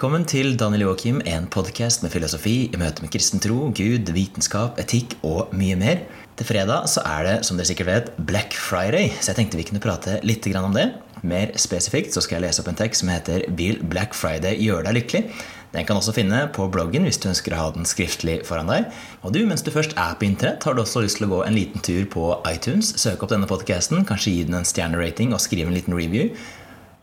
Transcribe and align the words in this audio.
Velkommen 0.00 0.22
til 0.24 0.54
Daniel 0.56 0.86
Joakim, 0.86 1.18
en 1.28 1.44
podkast 1.52 2.00
med 2.00 2.08
filosofi 2.14 2.54
i 2.72 2.78
møte 2.80 3.02
med 3.04 3.10
kristen 3.12 3.42
tro, 3.44 3.66
Gud, 3.76 4.08
vitenskap, 4.16 4.78
etikk 4.80 5.12
og 5.20 5.52
mye 5.52 5.76
mer. 5.76 6.00
Til 6.40 6.48
fredag 6.48 6.86
så 6.88 7.02
er 7.04 7.26
det, 7.26 7.34
som 7.44 7.60
dere 7.60 7.68
sikkert 7.68 7.90
vet, 7.90 8.08
Black 8.16 8.56
Friday, 8.56 9.10
så 9.20 9.34
jeg 9.34 9.42
tenkte 9.42 9.60
vi 9.60 9.66
kunne 9.68 9.84
prate 9.84 10.16
litt 10.24 10.48
om 10.56 10.72
det. 10.72 10.86
Mer 11.20 11.52
spesifikt 11.52 12.16
så 12.16 12.24
skal 12.24 12.38
jeg 12.38 12.46
lese 12.46 12.62
opp 12.62 12.72
en 12.72 12.80
tekst 12.80 13.04
som 13.04 13.12
heter 13.12 13.44
'Vil 13.52 13.84
Black 13.84 14.16
Friday 14.16 14.56
gjøre 14.56 14.88
deg 14.88 15.02
lykkelig?' 15.02 15.28
Den 15.72 15.84
kan 15.86 15.96
også 15.96 16.14
finne 16.14 16.48
på 16.50 16.66
bloggen 16.72 17.04
hvis 17.06 17.20
du 17.20 17.28
ønsker 17.28 17.52
å 17.54 17.60
ha 17.60 17.70
den 17.70 17.84
skriftlig 17.84 18.40
foran 18.46 18.66
deg. 18.66 18.86
Og 19.22 19.32
du, 19.32 19.44
mens 19.46 19.62
du 19.62 19.70
først 19.70 19.92
er 19.96 20.16
på 20.18 20.26
internett, 20.26 20.64
har 20.64 20.74
du 20.74 20.80
også 20.82 21.04
lyst 21.04 21.20
til 21.20 21.28
å 21.28 21.36
gå 21.36 21.46
en 21.46 21.54
liten 21.54 21.80
tur 21.80 22.08
på 22.10 22.24
iTunes, 22.50 22.94
søke 22.96 23.22
opp 23.22 23.30
denne 23.30 23.46
podkasten, 23.46 24.04
kanskje 24.08 24.32
gi 24.32 24.44
den 24.48 24.58
en 24.58 24.64
stjernerating 24.64 25.32
og 25.32 25.40
skrive 25.44 25.68
en 25.68 25.76
liten 25.76 25.94
review. 25.94 26.34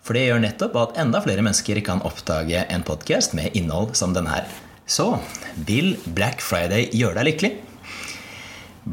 For 0.08 0.16
det 0.16 0.30
gjør 0.30 0.40
nettopp 0.40 0.76
at 0.80 1.00
enda 1.04 1.20
flere 1.20 1.44
mennesker 1.44 1.82
kan 1.84 2.00
oppdage 2.08 2.62
en 2.72 2.84
podkast 2.88 3.34
med 3.36 3.52
innhold 3.60 3.98
som 4.00 4.14
denne 4.16 4.32
her. 4.32 4.46
Så 4.88 5.18
vil 5.68 5.98
Black 6.16 6.40
Friday 6.40 6.88
gjøre 6.96 7.20
deg 7.20 7.28
lykkelig? 7.28 7.50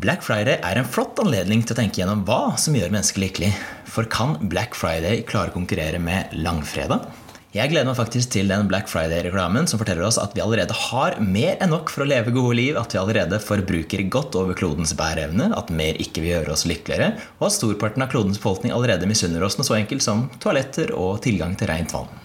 Black 0.02 0.24
Friday 0.26 0.58
er 0.58 0.80
en 0.80 0.88
flott 0.90 1.20
anledning 1.22 1.62
til 1.62 1.76
å 1.76 1.78
tenke 1.78 2.00
gjennom 2.00 2.24
hva 2.26 2.56
som 2.58 2.74
gjør 2.74 2.90
mennesker 2.90 3.22
lykkelig. 3.22 3.52
For 3.86 4.10
kan 4.10 4.40
Black 4.50 4.74
Friday 4.74 5.22
klare 5.22 5.54
å 5.54 5.54
konkurrere 5.54 6.02
med 6.02 6.34
langfredag? 6.34 7.06
Jeg 7.54 7.70
gleder 7.70 7.86
meg 7.86 7.94
faktisk 7.94 8.32
til 8.34 8.48
den 8.50 8.66
Black 8.66 8.88
Friday-reklamen 8.90 9.68
som 9.70 9.78
forteller 9.78 10.02
oss 10.08 10.16
at 10.18 10.32
vi 10.34 10.42
allerede 10.42 10.74
har 10.74 11.14
mer 11.22 11.60
enn 11.62 11.70
nok 11.70 11.92
for 11.94 12.02
å 12.02 12.08
leve 12.10 12.34
gode 12.34 12.56
liv, 12.58 12.74
at 12.80 12.90
vi 12.90 12.98
allerede 12.98 13.38
forbruker 13.38 14.02
godt 14.10 14.34
over 14.40 14.58
klodens 14.58 14.90
bæreevne, 14.98 15.52
at 15.54 15.70
mer 15.70 15.94
ikke 16.02 16.24
vil 16.24 16.32
gjøre 16.32 16.56
oss 16.56 16.66
lykkeligere, 16.66 17.12
og 17.38 17.46
at 17.46 17.54
storparten 17.60 18.02
av 18.02 18.10
klodens 18.10 18.42
befolkning 18.42 18.74
allerede 18.74 19.06
misunner 19.06 19.46
oss 19.46 19.54
noe 19.60 19.70
så 19.70 19.78
enkelt 19.78 20.02
som 20.02 20.26
toaletter 20.42 20.96
og 20.98 21.22
tilgang 21.22 21.54
til 21.54 21.70
rent 21.70 21.94
vann. 21.94 22.23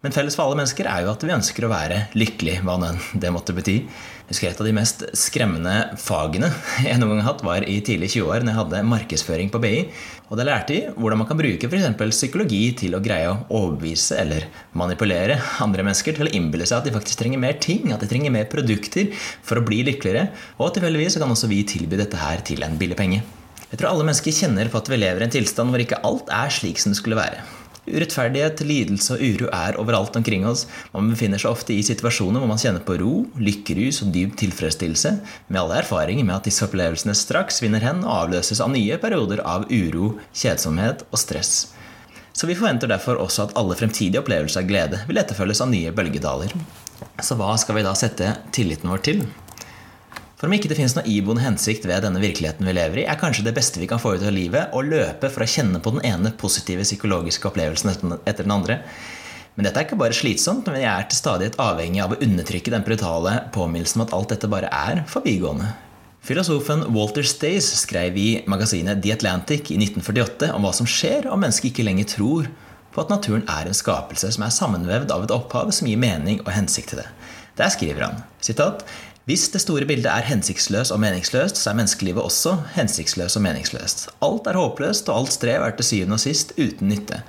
Men 0.00 0.14
felles 0.16 0.32
for 0.32 0.48
alle 0.48 0.56
mennesker 0.56 0.86
er 0.88 1.02
jo 1.04 1.10
at 1.12 1.24
vi 1.26 1.32
ønsker 1.34 1.66
å 1.66 1.68
være 1.68 1.96
lykkelig, 2.16 2.54
hva 2.64 2.78
enn 2.88 3.00
det 3.20 3.32
måtte 3.34 3.52
bety. 3.52 3.74
Jeg 3.84 4.30
husker 4.30 4.48
Et 4.48 4.62
av 4.62 4.68
de 4.68 4.72
mest 4.72 5.02
skremmende 5.18 5.74
fagene 6.00 6.48
jeg 6.86 6.96
noen 6.96 7.18
gang 7.18 7.20
har 7.20 7.34
hatt, 7.34 7.44
var 7.44 7.66
i 7.68 7.74
tidlig 7.84 8.08
20-år, 8.14 8.46
når 8.46 8.54
jeg 8.54 8.60
hadde 8.62 8.80
markedsføring 8.88 9.52
på 9.52 9.60
BI. 9.60 9.82
Og 10.30 10.40
da 10.40 10.46
lærte 10.48 10.72
de 10.72 10.94
hvordan 10.96 11.20
man 11.20 11.28
kan 11.28 11.36
bruke 11.42 11.68
f.eks. 11.68 12.00
psykologi 12.14 12.62
til 12.80 12.96
å 12.96 13.02
greie 13.04 13.28
å 13.28 13.36
overbevise 13.58 14.16
eller 14.22 14.48
manipulere 14.72 15.36
andre 15.60 15.84
mennesker 15.84 16.16
til 16.16 16.30
å 16.30 16.32
innbille 16.32 16.64
seg 16.64 16.80
at 16.80 16.88
de 16.88 16.96
faktisk 16.96 17.20
trenger 17.20 17.44
mer 17.44 17.60
ting, 17.60 17.92
at 17.92 18.00
de 18.00 18.08
trenger 18.08 18.32
mer 18.32 18.48
produkter 18.48 19.12
for 19.44 19.60
å 19.60 19.66
bli 19.68 19.84
lykkeligere. 19.90 20.30
Og 20.56 20.72
tilfeldigvis 20.78 21.20
kan 21.20 21.36
også 21.36 21.52
vi 21.52 21.60
tilby 21.76 22.00
dette 22.00 22.24
her 22.24 22.40
til 22.40 22.64
en 22.64 22.80
billig 22.80 22.96
penge. 22.96 23.20
Jeg 23.68 23.76
tror 23.76 23.92
alle 23.92 24.08
mennesker 24.08 24.32
kjenner 24.32 24.72
på 24.72 24.80
at 24.80 24.88
vi 24.88 25.04
lever 25.04 25.20
i 25.20 25.28
en 25.28 25.40
tilstand 25.40 25.74
hvor 25.74 25.84
ikke 25.84 26.00
alt 26.08 26.32
er 26.32 26.56
slik 26.56 26.80
som 26.80 26.96
det 26.96 27.04
skulle 27.04 27.20
være. 27.20 27.59
Urettferdighet, 27.90 28.62
lidelse 28.66 29.16
og 29.16 29.24
uro 29.24 29.50
er 29.54 29.78
overalt 29.80 30.16
omkring 30.18 30.46
oss. 30.48 30.66
Man 30.94 31.10
befinner 31.12 31.40
seg 31.40 31.50
ofte 31.50 31.74
i 31.74 31.82
situasjoner 31.86 32.42
hvor 32.42 32.50
man 32.50 32.60
kjenner 32.62 32.84
på 32.86 32.96
ro, 33.00 33.24
lykkerus 33.40 34.02
og 34.04 34.14
dyp 34.14 34.38
tilfredsstillelse, 34.40 35.12
med 35.48 35.60
alle 35.62 35.80
erfaringer 35.82 36.26
med 36.26 36.38
at 36.38 36.48
disse 36.48 36.64
opplevelsene 36.66 37.16
straks 37.18 37.60
vinner 37.64 37.84
hen 37.84 38.04
og 38.04 38.14
avløses 38.24 38.62
av 38.62 38.72
nye 38.72 38.98
perioder 39.02 39.44
av 39.44 39.66
uro, 39.70 40.14
kjedsomhet 40.32 41.04
og 41.10 41.20
stress. 41.20 41.54
Så 42.32 42.46
vi 42.48 42.56
forventer 42.56 42.88
derfor 42.88 43.18
også 43.20 43.48
at 43.48 43.56
alle 43.58 43.76
fremtidige 43.76 44.22
opplevelser 44.22 44.62
av 44.62 44.70
glede 44.70 45.02
vil 45.08 45.20
etterfølges 45.20 45.60
av 45.60 45.72
nye 45.72 45.92
bølgedaler. 45.92 46.54
Så 47.20 47.36
hva 47.36 47.52
skal 47.60 47.76
vi 47.76 47.84
da 47.84 47.92
sette 47.98 48.34
tilliten 48.54 48.88
vår 48.92 49.02
til? 49.04 49.24
For 50.40 50.48
om 50.48 50.54
ikke 50.56 50.70
det 50.70 50.78
finnes 50.78 50.94
noe 50.96 51.04
iboende 51.04 51.42
hensikt 51.44 51.84
ved 51.84 52.00
denne 52.00 52.20
virkeligheten 52.22 52.64
vi 52.64 52.72
lever 52.72 53.02
i, 53.02 53.04
er 53.04 53.18
kanskje 53.20 53.44
det 53.44 53.52
beste 53.58 53.76
vi 53.76 53.88
kan 53.90 54.00
få 54.00 54.14
ut 54.16 54.22
av 54.24 54.32
livet 54.32 54.72
å 54.72 54.80
løpe 54.80 55.28
for 55.28 55.44
å 55.44 55.48
kjenne 55.52 55.82
på 55.84 55.92
den 55.92 56.06
ene 56.08 56.30
positive 56.40 56.86
psykologiske 56.86 57.44
opplevelsen 57.50 57.92
etter 57.92 58.46
den 58.46 58.54
andre. 58.54 58.78
Men 59.52 59.66
dette 59.68 59.82
er 59.82 59.84
ikke 59.84 59.98
bare 60.00 60.16
slitsomt, 60.16 60.64
men 60.72 60.80
jeg 60.80 60.88
er 60.88 61.04
til 61.10 61.20
stadighet 61.20 61.58
avhengig 61.60 62.00
av 62.00 62.14
å 62.14 62.18
undertrykke 62.24 62.72
den 62.72 62.86
brutale 62.86 63.34
påminnelsen 63.52 64.00
om 64.00 64.06
at 64.06 64.14
alt 64.16 64.32
dette 64.32 64.48
bare 64.48 64.70
er 64.72 65.02
forbigående. 65.12 65.74
Filosofen 66.24 66.86
Walter 66.94 67.28
Stays 67.28 67.68
skrev 67.82 68.16
i 68.16 68.28
magasinet 68.48 69.04
The 69.04 69.12
Atlantic 69.18 69.68
i 69.74 69.76
1948 69.76 70.54
om 70.56 70.64
hva 70.64 70.72
som 70.76 70.88
skjer 70.88 71.28
om 71.28 71.44
mennesket 71.44 71.74
ikke 71.74 71.84
lenger 71.84 72.08
tror 72.16 72.48
på 72.94 73.04
at 73.04 73.12
naturen 73.12 73.44
er 73.44 73.68
en 73.68 73.76
skapelse 73.76 74.32
som 74.32 74.48
er 74.48 74.56
sammenvevd 74.56 75.12
av 75.12 75.28
et 75.28 75.36
opphav 75.36 75.68
som 75.76 75.92
gir 75.92 76.00
mening 76.00 76.40
og 76.46 76.52
hensikt 76.56 76.94
til 76.94 77.02
det. 77.02 77.08
Der 77.60 77.68
skriver 77.72 78.06
han 78.06 78.22
sitat, 78.40 78.86
hvis 79.28 79.50
det 79.52 79.60
store 79.60 79.84
bildet 79.86 80.08
er 80.08 80.24
hensiktsløst 80.26 80.94
og 80.94 81.00
meningsløst, 81.02 81.58
så 81.60 81.70
er 81.70 81.76
menneskelivet 81.78 82.24
også 82.24 82.54
hensiktsløst 82.74 83.36
og 83.36 83.44
meningsløst. 83.44 84.08
Alt 84.24 84.48
er 84.48 84.56
håpløst, 84.56 85.10
og 85.12 85.20
alt 85.20 85.34
strev 85.36 85.66
er 85.66 85.76
til 85.76 85.86
syvende 85.86 86.16
og 86.16 86.22
sist 86.24 86.54
uten 86.56 86.88
nytte. 86.88 87.20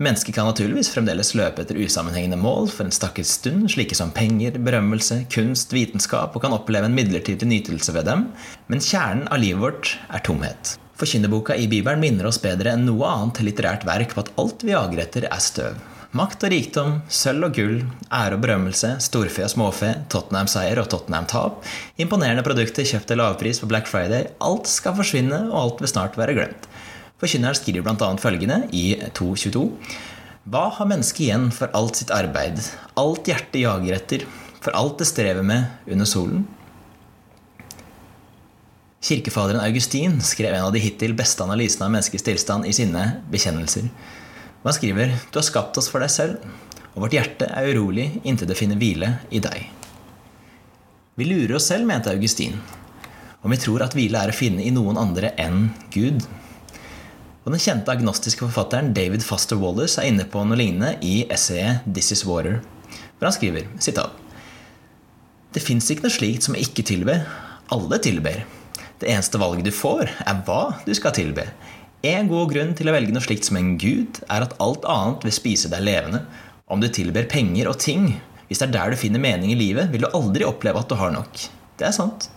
Mennesket 0.00 0.32
kan 0.32 0.46
naturligvis 0.48 0.88
fremdeles 0.94 1.34
løpe 1.36 1.60
etter 1.60 1.76
usammenhengende 1.76 2.38
mål 2.40 2.70
for 2.72 2.86
en 2.86 2.94
stakkars 2.94 3.34
stund, 3.36 3.66
slike 3.74 3.98
som 3.98 4.14
penger, 4.16 4.54
berømmelse, 4.56 5.26
kunst, 5.34 5.74
vitenskap, 5.76 6.32
og 6.32 6.46
kan 6.46 6.54
oppleve 6.56 6.88
en 6.88 6.96
midlertidig 6.96 7.50
nytelse 7.50 7.92
ved 7.98 8.08
dem, 8.08 8.30
men 8.72 8.80
kjernen 8.80 9.26
av 9.28 9.42
livet 9.42 9.60
vårt 9.60 9.92
er 10.08 10.24
tomhet. 10.24 10.78
Forkynnerboka 10.96 11.58
i 11.58 11.68
Bibelen 11.68 12.00
minner 12.00 12.30
oss 12.30 12.40
bedre 12.40 12.72
enn 12.72 12.86
noe 12.88 13.10
annet 13.10 13.42
litterært 13.44 13.84
verk 13.88 14.16
på 14.16 14.24
at 14.24 14.32
alt 14.40 14.64
vi 14.64 14.72
jager 14.72 15.04
etter, 15.04 15.28
er 15.28 15.44
støv. 15.44 15.76
Makt 16.10 16.42
og 16.42 16.50
rikdom, 16.50 16.94
sølv 17.06 17.46
og 17.46 17.52
gull, 17.54 17.76
ære 18.10 18.34
og 18.34 18.40
berømmelse, 18.42 18.96
storfe 19.04 19.44
og 19.46 19.52
småfe, 19.52 19.92
Tottenham-seier 20.10 20.80
og 20.82 20.88
Tottenham-tap, 20.90 21.60
imponerende 22.02 22.42
produkter 22.42 22.88
kjøpt 22.88 23.06
til 23.12 23.20
lavpris 23.22 23.62
på 23.62 23.68
Black 23.70 23.86
Friday, 23.86 24.26
alt 24.42 24.66
skal 24.66 24.96
forsvinne, 24.98 25.38
og 25.52 25.58
alt 25.60 25.84
vil 25.84 25.92
snart 25.92 26.18
være 26.18 26.34
glemt. 26.34 26.66
Forkynneren 27.22 27.54
skriver 27.54 27.86
bl.a. 27.86 28.10
følgende 28.18 28.58
i 28.74 28.96
2.22.: 29.14 29.62
Hva 30.50 30.66
har 30.80 30.88
mennesket 30.90 31.28
igjen 31.28 31.50
for 31.54 31.70
alt 31.78 32.02
sitt 32.02 32.10
arbeid, 32.10 32.58
alt 32.98 33.30
hjertet 33.30 33.62
jager 33.62 34.00
etter, 34.00 34.24
for 34.58 34.74
alt 34.74 34.98
det 34.98 35.06
strever 35.12 35.46
med 35.46 35.68
under 35.86 36.10
solen? 36.10 36.48
Kirkefaderen 39.00 39.62
Augustin 39.62 40.18
skrev 40.26 40.56
en 40.56 40.66
av 40.66 40.74
de 40.74 40.82
hittil 40.82 41.14
beste 41.14 41.46
analysene 41.46 41.86
av 41.86 41.94
menneskets 41.94 42.26
tilstand 42.26 42.66
i 42.66 42.74
sine 42.74 43.12
bekjennelser. 43.30 43.86
Han 44.62 44.76
skriver 44.76 45.14
Du 45.30 45.38
har 45.38 45.46
skapt 45.46 45.78
oss 45.80 45.88
for 45.88 46.04
deg 46.04 46.12
selv, 46.12 46.42
og 46.92 47.06
vårt 47.06 47.14
hjerte 47.16 47.48
er 47.48 47.70
urolig 47.72 48.10
inntil 48.24 48.50
det 48.50 48.58
finner 48.58 48.78
hvile 48.80 49.14
i 49.32 49.40
deg. 49.40 49.70
Vi 51.16 51.28
lurer 51.28 51.56
oss 51.56 51.70
selv, 51.70 51.86
mente 51.88 52.12
Augustin, 52.12 52.58
om 53.40 53.52
vi 53.52 53.60
tror 53.60 53.86
at 53.86 53.96
hvile 53.96 54.20
er 54.20 54.32
å 54.32 54.36
finne 54.36 54.64
i 54.64 54.72
noen 54.74 55.00
andre 55.00 55.32
enn 55.40 55.70
Gud. 55.94 56.26
Og 57.44 57.54
Den 57.54 57.62
kjente 57.62 57.92
agnostiske 57.92 58.44
forfatteren 58.44 58.92
David 58.96 59.24
Foster 59.24 59.56
Wallace 59.56 60.00
er 60.00 60.10
inne 60.10 60.26
på 60.28 60.42
noe 60.44 60.60
lignende 60.60 60.98
i 61.00 61.24
essayet 61.32 61.86
'This 61.86 62.12
Is 62.12 62.24
Water', 62.28 62.60
hvor 63.18 63.30
han 63.30 63.36
skriver 63.36 63.68
sitat, 63.78 64.12
Det 65.52 65.62
fins 65.62 65.90
ikke 65.90 66.04
noe 66.04 66.14
slikt 66.14 66.44
som 66.46 66.54
ikke 66.54 66.84
tilber. 66.86 67.24
Alle 67.72 67.98
tilber. 67.98 68.44
Det 69.00 69.08
eneste 69.10 69.38
valget 69.38 69.64
du 69.64 69.72
får, 69.72 70.06
er 70.26 70.42
hva 70.46 70.78
du 70.86 70.94
skal 70.94 71.10
tilbe. 71.10 71.48
En 72.00 72.30
god 72.30 72.48
grunn 72.48 72.70
til 72.72 72.88
å 72.88 72.94
velge 72.94 73.12
noe 73.12 73.20
slikt 73.20 73.44
som 73.44 73.58
en 73.60 73.74
gud, 73.76 74.22
er 74.32 74.46
at 74.46 74.54
alt 74.64 74.86
annet 74.88 75.24
vil 75.26 75.34
spise 75.36 75.68
deg 75.68 75.84
levende. 75.84 76.22
Om 76.72 76.80
du 76.80 76.86
tilber 76.88 77.26
penger 77.28 77.68
og 77.68 77.76
ting, 77.82 78.14
hvis 78.48 78.62
det 78.62 78.70
er 78.70 78.72
der 78.72 78.94
du 78.94 78.96
finner 78.96 79.20
mening 79.20 79.52
i 79.52 79.58
livet, 79.58 79.90
vil 79.92 80.06
du 80.06 80.14
aldri 80.16 80.46
oppleve 80.48 80.80
at 80.80 80.88
du 80.88 80.96
har 80.96 81.12
nok. 81.12 81.42
Det 81.76 81.84
er 81.90 81.92
sant. 81.92 82.30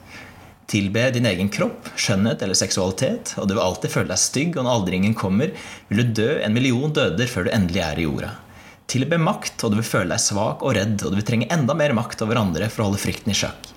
Tilbe 0.68 1.06
din 1.16 1.30
egen 1.30 1.48
kropp, 1.54 1.94
skjønnhet 1.96 2.44
eller 2.44 2.60
seksualitet, 2.60 3.38
og 3.40 3.48
du 3.48 3.54
vil 3.56 3.64
alltid 3.64 3.94
føle 3.94 4.12
deg 4.12 4.20
stygg, 4.20 4.58
og 4.58 4.68
når 4.68 4.82
aldringen 4.82 5.16
kommer, 5.16 5.54
vil 5.88 6.02
du 6.02 6.12
dø 6.20 6.28
en 6.44 6.56
million 6.56 6.92
døder 6.92 7.32
før 7.32 7.48
du 7.48 7.54
endelig 7.56 7.86
er 7.86 8.04
i 8.04 8.08
jorda. 8.10 8.34
Tilbe 8.92 9.22
makt, 9.22 9.64
og 9.64 9.72
du 9.72 9.80
vil 9.80 9.88
føle 9.94 10.12
deg 10.12 10.26
svak 10.26 10.68
og 10.68 10.76
redd, 10.76 10.98
og 11.06 11.14
du 11.14 11.22
vil 11.22 11.28
trenge 11.30 11.48
enda 11.56 11.78
mer 11.78 11.96
makt 11.96 12.26
over 12.28 12.42
andre 12.42 12.68
for 12.68 12.84
å 12.84 12.90
holde 12.90 13.00
frykten 13.00 13.32
i 13.32 13.40
sjakk. 13.46 13.72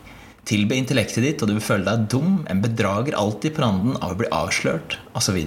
Tilbe 0.46 0.74
intellektet 0.78 1.22
ditt, 1.22 1.40
og 1.42 1.50
du 1.50 1.56
vil 1.60 1.66
føle 1.68 1.86
deg 1.86 2.10
dum, 2.10 2.42
en 2.50 2.62
bedrager 2.62 3.14
alltid 3.18 3.54
på 3.54 3.62
randen 3.62 3.96
av 4.00 4.14
å 4.16 4.18
bli 4.18 4.34
avslørt, 4.34 4.98
osv. 5.18 5.40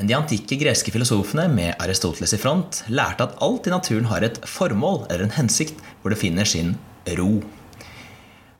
Men 0.00 0.08
de 0.08 0.16
antikke 0.16 0.56
greske 0.56 0.92
filosofene 0.94 1.44
med 1.52 1.74
Aristoteles 1.82 2.32
i 2.32 2.40
front 2.40 2.82
lærte 2.88 3.26
at 3.26 3.40
alt 3.44 3.66
i 3.68 3.72
naturen 3.74 4.08
har 4.08 4.24
et 4.24 4.38
formål 4.48 5.02
eller 5.10 5.26
en 5.26 5.34
hensikt 5.36 5.82
hvor 6.00 6.14
det 6.14 6.20
finner 6.22 6.48
sin 6.48 6.72
ro. 7.18 7.34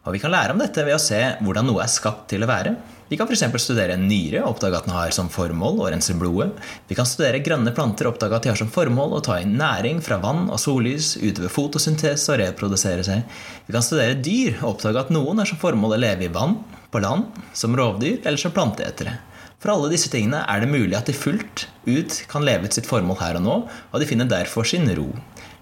Og 0.04 0.12
Vi 0.12 0.20
kan 0.20 0.32
lære 0.32 0.52
om 0.52 0.60
dette 0.60 0.84
ved 0.84 0.96
å 0.96 1.00
se 1.00 1.20
hvordan 1.40 1.68
noe 1.68 1.84
er 1.84 1.92
skapt 1.92 2.26
til 2.32 2.44
å 2.44 2.48
være. 2.48 2.74
Vi 3.10 3.16
kan 3.18 3.26
f.eks. 3.26 3.42
studere 3.58 3.96
en 3.96 4.04
nyre 4.06 4.42
og 4.44 4.54
oppdage 4.54 4.78
at 4.78 4.86
den 4.86 4.94
har 4.94 5.10
som 5.16 5.30
formål 5.32 5.80
å 5.82 5.88
rense 5.90 6.14
blodet. 6.14 6.52
Vi 6.86 6.96
kan 6.98 7.08
studere 7.08 7.40
grønne 7.42 7.72
planter 7.74 8.06
og 8.06 8.14
oppdage 8.14 8.36
at 8.36 8.46
de 8.46 8.52
har 8.52 8.60
som 8.60 8.70
formål 8.70 9.16
å 9.16 9.22
ta 9.26 9.40
inn 9.42 9.56
næring 9.58 9.98
fra 10.04 10.20
vann 10.22 10.44
og 10.46 10.60
sollys, 10.62 11.16
utøve 11.18 11.50
fotosyntese 11.52 12.30
og 12.32 12.38
reprodusere 12.42 13.06
seg. 13.06 13.24
Vi 13.66 13.74
kan 13.74 13.84
studere 13.84 14.20
dyr 14.20 14.60
og 14.60 14.76
oppdage 14.76 15.02
at 15.02 15.10
noen 15.16 15.42
har 15.42 15.50
som 15.50 15.58
formål 15.60 15.96
å 15.96 16.02
leve 16.04 16.28
i 16.28 16.32
vann, 16.36 16.60
på 16.90 17.02
land, 17.02 17.42
som 17.54 17.74
rovdyr 17.78 18.22
eller 18.22 18.40
som 18.40 18.54
planteetere. 18.54 19.18
For 19.60 19.74
alle 19.74 19.90
disse 19.92 20.08
tingene 20.08 20.40
er 20.48 20.62
det 20.62 20.72
mulig 20.72 20.96
at 20.96 21.08
de 21.10 21.14
fullt 21.16 21.66
ut 21.84 22.18
kan 22.30 22.44
leve 22.46 22.64
ut 22.64 22.76
sitt 22.76 22.88
formål 22.88 23.18
her 23.20 23.36
og 23.36 23.44
nå, 23.44 23.56
og 23.68 24.00
de 24.00 24.08
finner 24.08 24.28
derfor 24.28 24.64
sin 24.64 24.88
ro. 24.96 25.10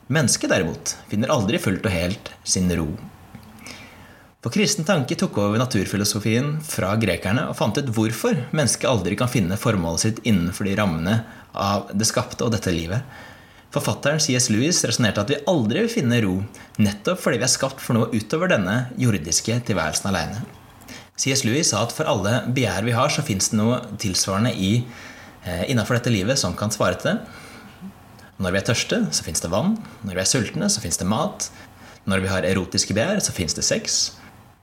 Mennesket 0.08 0.52
derimot 0.52 0.94
finner 1.10 1.32
aldri 1.34 1.58
fullt 1.60 1.86
og 1.88 1.92
helt 1.92 2.30
sin 2.46 2.70
ro. 2.78 2.92
For 4.38 4.54
kristen 4.54 4.86
tanke 4.86 5.16
tok 5.18 5.40
over 5.42 5.58
naturfilosofien 5.58 6.60
fra 6.62 6.92
grekerne 7.02 7.48
og 7.50 7.56
fant 7.58 7.80
ut 7.80 7.90
hvorfor 7.90 8.38
mennesket 8.54 8.86
aldri 8.86 9.18
kan 9.18 9.30
finne 9.32 9.58
formålet 9.58 10.04
sitt 10.04 10.22
innenfor 10.22 10.68
de 10.68 10.76
rammene 10.78 11.16
av 11.58 11.90
det 11.90 12.06
skapte 12.06 12.46
og 12.46 12.54
dette 12.54 12.70
livet. 12.70 13.02
Forfatteren 13.74 14.22
C.S. 14.22 14.46
Lewis 14.54 14.78
resonnerte 14.86 15.26
at 15.26 15.32
vi 15.34 15.40
aldri 15.50 15.82
vil 15.82 15.92
finne 15.92 16.22
ro, 16.24 16.38
nettopp 16.78 17.20
fordi 17.20 17.42
vi 17.42 17.48
er 17.48 17.52
skapt 17.52 17.82
for 17.82 17.98
noe 17.98 18.14
utover 18.14 18.54
denne 18.54 18.78
jordiske 18.96 19.58
tilværelsen 19.68 20.08
aleine. 20.12 20.46
C.S. 21.18 21.42
Lewis 21.44 21.72
sa 21.72 21.82
at 21.82 21.94
for 21.94 22.06
alle 22.08 22.44
begjær 22.54 22.86
vi 22.86 22.94
har, 22.94 23.10
så 23.10 23.24
fins 23.26 23.50
det 23.50 23.58
noe 23.58 23.80
tilsvarende 23.98 24.52
i, 24.54 24.84
eh, 25.42 25.64
innafor 25.72 25.98
dette 25.98 26.12
livet 26.14 26.38
som 26.38 26.54
kan 26.56 26.70
svare 26.70 26.98
til 27.00 27.10
det. 27.10 27.18
Når 28.38 28.54
vi 28.54 28.60
er 28.60 28.68
tørste, 28.68 29.00
så 29.10 29.24
fins 29.26 29.42
det 29.42 29.50
vann. 29.50 29.74
Når 30.06 30.14
vi 30.14 30.22
er 30.22 30.30
sultne, 30.30 30.70
så 30.70 30.80
fins 30.80 31.00
det 31.00 31.08
mat. 31.10 31.50
Når 32.06 32.22
vi 32.22 32.30
har 32.30 32.46
erotiske 32.46 32.94
begjær, 32.94 33.18
så 33.20 33.34
fins 33.34 33.56
det 33.58 33.66
sex. 33.66 33.98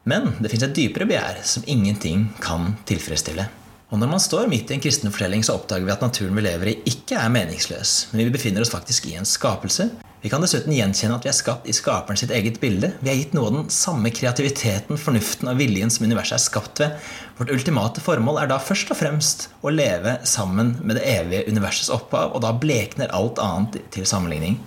Men 0.08 0.32
det 0.40 0.52
fins 0.54 0.64
et 0.64 0.76
dypere 0.78 1.08
begjær 1.10 1.44
som 1.44 1.66
ingenting 1.68 2.30
kan 2.40 2.78
tilfredsstille. 2.88 3.50
Og 3.94 4.00
når 4.02 4.10
man 4.10 4.22
står 4.22 4.48
midt 4.50 4.72
i 4.72 4.76
en 4.76 4.82
kristen 4.82 5.12
fortelling, 5.14 5.44
så 5.46 5.60
oppdager 5.60 5.86
vi 5.86 5.94
at 5.94 6.02
naturen 6.02 6.38
vi 6.38 6.44
lever 6.48 6.72
i, 6.72 6.80
ikke 6.90 7.20
er 7.22 7.30
meningsløs, 7.34 7.92
men 8.12 8.24
vi 8.24 8.34
befinner 8.34 8.66
oss 8.66 8.74
faktisk 8.74 9.06
i 9.12 9.14
en 9.20 9.28
skapelse. 9.30 9.92
Vi 10.26 10.32
kan 10.34 10.42
dessuten 10.42 10.74
gjenkjenne 10.74 11.20
at 11.20 11.26
vi 11.28 11.30
er 11.30 11.38
skapt 11.38 11.68
i 11.70 11.74
skaperen 11.76 12.18
sitt 12.18 12.32
eget 12.34 12.58
bilde. 12.58 12.90
Vi 13.06 13.12
er 13.12 13.20
gitt 13.20 13.36
noe 13.38 13.52
av 13.52 13.58
den 13.60 13.68
samme 13.70 14.10
kreativiteten, 14.10 14.98
fornuften 14.98 15.52
og 15.52 15.60
viljen 15.60 15.94
som 15.94 16.08
universet 16.10 16.40
er 16.40 16.42
skapt 16.42 16.82
ved. 16.82 16.96
Vårt 17.38 17.52
ultimate 17.54 18.02
formål 18.02 18.40
er 18.42 18.50
da 18.50 18.58
først 18.58 18.90
og 18.90 18.98
fremst 18.98 19.46
å 19.62 19.70
leve 19.70 20.16
sammen 20.26 20.80
med 20.82 20.98
det 20.98 21.06
evige 21.12 21.46
universets 21.54 21.92
opphav, 21.94 22.34
og 22.34 22.42
da 22.42 22.56
blekner 22.58 23.14
alt 23.14 23.38
annet 23.44 23.78
til 23.94 24.10
sammenligning. 24.10 24.58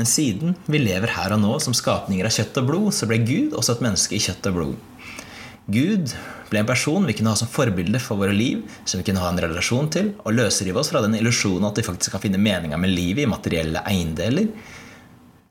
Men 0.00 0.08
siden 0.08 0.56
vi 0.64 0.80
lever 0.80 1.12
her 1.12 1.36
og 1.36 1.44
nå 1.44 1.58
som 1.60 1.76
skapninger 1.76 2.24
av 2.24 2.32
kjøtt 2.32 2.56
og 2.62 2.72
blod, 2.72 2.88
så 2.96 3.10
ble 3.10 3.20
Gud 3.20 3.52
også 3.52 3.76
et 3.76 3.84
menneske 3.84 4.16
i 4.16 4.24
kjøtt 4.24 4.48
og 4.48 4.56
blod. 4.62 5.20
Gud 5.76 6.16
ble 6.54 6.62
en 6.62 6.70
person 6.70 7.06
vi 7.06 7.16
kunne 7.18 7.34
ha 7.34 7.38
som 7.38 7.50
forbilde 7.50 7.98
for 8.02 8.20
våre 8.20 8.34
liv, 8.36 8.62
som 8.86 9.00
vi 9.00 9.08
kunne 9.08 9.22
ha 9.22 9.32
en 9.32 9.42
relasjon 9.42 9.90
til, 9.90 10.14
og 10.22 10.36
løsrive 10.38 10.78
oss 10.80 10.92
fra 10.94 11.02
den 11.02 11.18
illusjonen 11.18 11.66
at 11.68 11.80
vi 11.80 11.86
faktisk 11.86 12.14
kan 12.14 12.22
finne 12.22 12.40
meninga 12.40 12.78
med 12.78 12.94
livet 12.94 13.26
i 13.26 13.30
materielle 13.30 13.82
eiendeler. 13.90 14.48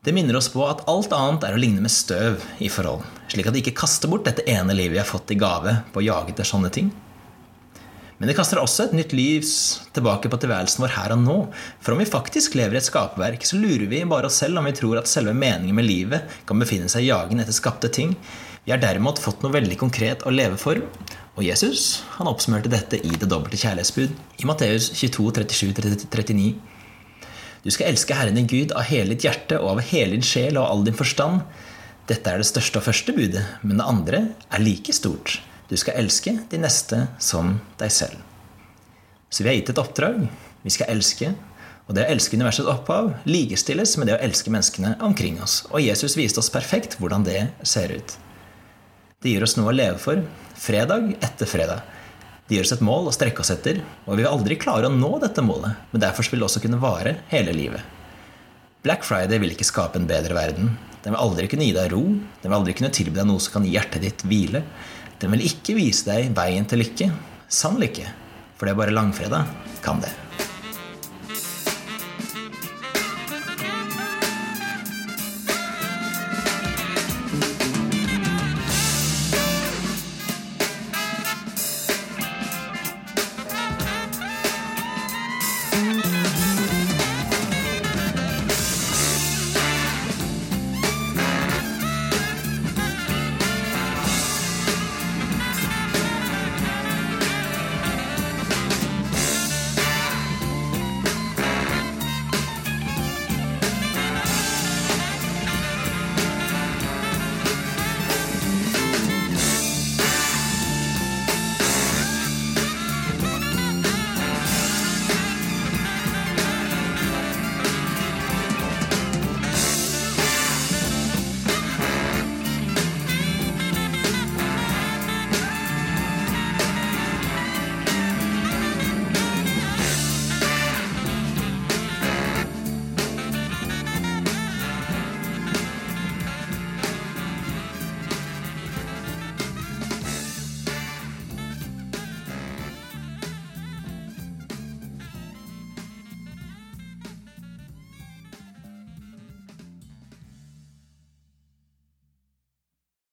Det 0.04 0.12
minner 0.16 0.36
oss 0.36 0.50
på 0.52 0.64
at 0.68 0.84
alt 0.92 1.14
annet 1.16 1.46
er 1.48 1.56
å 1.56 1.60
ligne 1.60 1.84
med 1.84 1.92
støv 1.92 2.42
i 2.64 2.70
forhold, 2.72 3.04
slik 3.32 3.48
at 3.48 3.56
vi 3.56 3.64
ikke 3.64 3.78
kaster 3.84 4.12
bort 4.12 4.26
dette 4.28 4.44
ene 4.52 4.76
livet 4.76 4.98
vi 4.98 5.02
har 5.04 5.08
fått 5.08 5.32
i 5.32 5.40
gave 5.40 5.78
på 5.94 6.02
å 6.02 6.08
jage 6.08 6.34
etter 6.34 6.48
sånne 6.48 6.72
ting. 6.76 6.92
Men 8.20 8.30
det 8.30 8.36
kaster 8.38 8.60
også 8.62 8.86
et 8.86 8.96
nytt 8.96 9.12
liv 9.16 9.44
tilbake 9.96 10.30
på 10.32 10.38
tilværelsen 10.40 10.84
vår 10.84 10.94
her 10.96 11.16
og 11.16 11.24
nå. 11.24 11.38
For 11.84 11.96
om 11.96 12.00
vi 12.00 12.08
faktisk 12.08 12.56
lever 12.56 12.78
i 12.78 12.80
et 12.80 12.88
skaperverk, 12.88 13.44
så 13.44 13.60
lurer 13.60 13.84
vi 13.92 14.04
bare 14.08 14.30
oss 14.30 14.38
selv 14.40 14.62
om 14.62 14.68
vi 14.70 14.76
tror 14.78 15.02
at 15.02 15.12
selve 15.12 15.34
meningen 15.36 15.76
med 15.76 15.88
livet 15.88 16.38
kan 16.48 16.62
befinne 16.62 16.88
seg 16.92 17.04
i 17.04 17.10
jagen 17.10 17.44
etter 17.44 17.56
skapte 17.56 17.92
ting. 17.92 18.14
Vi 18.64 18.72
har 18.72 18.80
derimot 18.80 19.20
fått 19.20 19.42
noe 19.44 19.52
veldig 19.52 19.76
konkret 19.82 20.22
å 20.24 20.32
leve 20.32 20.56
for. 20.60 20.80
Og 21.34 21.44
Jesus 21.44 22.04
han 22.16 22.30
oppsummerte 22.30 22.72
dette 22.72 22.96
i 22.96 23.12
det 23.12 23.28
dobbelte 23.28 23.60
kjærlighetsbud. 23.60 24.14
I 24.40 24.48
Matteus 24.48 24.88
22, 24.96 25.26
37, 25.52 26.06
39. 26.14 26.54
Du 27.64 27.70
skal 27.72 27.90
elske 27.92 28.16
Herren 28.16 28.40
din 28.40 28.48
Gud 28.48 28.72
av 28.76 28.88
hele 28.88 29.16
ditt 29.16 29.26
hjerte 29.28 29.60
og 29.60 29.74
av 29.74 29.84
hele 29.90 30.16
din 30.16 30.24
sjel 30.24 30.60
og 30.62 30.68
all 30.70 30.88
din 30.88 30.96
forstand. 30.96 31.44
Dette 32.08 32.32
er 32.32 32.40
det 32.40 32.48
største 32.48 32.80
og 32.80 32.88
første 32.88 33.16
budet, 33.16 33.44
men 33.64 33.80
det 33.80 33.88
andre 33.88 34.26
er 34.48 34.64
like 34.64 34.96
stort. 34.96 35.42
Du 35.68 35.76
skal 35.80 36.00
elske 36.00 36.38
de 36.52 36.60
neste 36.60 37.06
som 37.24 37.58
deg 37.80 37.92
selv. 37.92 38.20
Så 39.28 39.44
vi 39.44 39.52
har 39.52 39.60
gitt 39.60 39.74
et 39.74 39.80
oppdrag. 39.82 40.28
Vi 40.64 40.72
skal 40.72 40.92
elske. 40.94 41.34
Og 41.90 41.98
det 41.98 42.06
å 42.06 42.12
elske 42.16 42.40
universets 42.40 42.70
opphav 42.72 43.12
likestilles 43.28 43.98
med 44.00 44.08
det 44.08 44.16
å 44.16 44.24
elske 44.24 44.52
menneskene 44.54 44.96
omkring 45.04 45.42
oss. 45.44 45.66
Og 45.72 45.84
Jesus 45.84 46.16
viste 46.16 46.40
oss 46.40 46.52
perfekt 46.54 46.96
hvordan 47.02 47.28
det 47.28 47.50
ser 47.68 47.92
ut. 47.92 48.22
Det 49.24 49.32
gir 49.32 49.44
oss 49.46 49.56
noe 49.56 49.72
å 49.72 49.76
leve 49.76 50.00
for, 50.04 50.20
fredag 50.60 51.14
etter 51.24 51.48
fredag. 51.48 51.84
Det 52.44 52.58
gir 52.58 52.66
oss 52.66 52.74
et 52.76 52.84
mål 52.84 53.08
å 53.08 53.14
strekke 53.16 53.40
oss 53.40 53.54
etter, 53.54 53.80
og 54.04 54.18
vi 54.18 54.26
vil 54.26 54.32
aldri 54.32 54.58
klare 54.60 54.90
å 54.90 54.94
nå 54.94 55.14
dette 55.24 55.44
målet, 55.46 55.80
men 55.94 56.04
derfor 56.04 56.28
vil 56.28 56.44
det 56.44 56.50
også 56.50 56.62
kunne 56.66 56.82
vare 56.84 57.16
hele 57.32 57.56
livet. 57.56 58.02
Black 58.84 59.08
Friday 59.08 59.40
vil 59.40 59.54
ikke 59.56 59.70
skape 59.70 59.96
en 59.96 60.10
bedre 60.10 60.36
verden. 60.36 60.74
Den 61.06 61.16
vil 61.16 61.24
aldri 61.24 61.48
kunne 61.48 61.64
gi 61.70 61.76
deg 61.76 61.94
ro. 61.94 62.02
Den 62.44 62.50
vil 62.50 62.58
aldri 62.58 62.76
kunne 62.76 62.92
tilby 62.92 63.16
deg 63.16 63.30
noe 63.30 63.40
som 63.40 63.56
kan 63.56 63.68
gi 63.68 63.72
hjertet 63.78 64.04
ditt 64.04 64.26
hvile. 64.28 64.60
Den 65.24 65.32
vil 65.32 65.48
ikke 65.48 65.78
vise 65.80 66.10
deg 66.10 66.36
veien 66.36 66.68
til 66.68 66.84
lykke. 66.84 67.08
Sann 67.48 67.80
lykke. 67.80 68.12
For 68.60 68.68
det 68.68 68.76
er 68.76 68.82
bare 68.84 68.96
langfredag 68.96 69.56
kan 69.84 70.04
det. 70.04 70.12